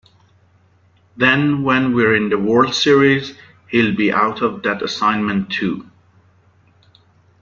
[1.15, 3.37] Then when we're in the World Series,
[3.69, 5.87] he'll be out of that assignment, too.